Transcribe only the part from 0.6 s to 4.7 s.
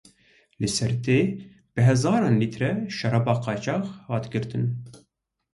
Sêrtê bi hezaran lître şeraba qaçax hat girtin.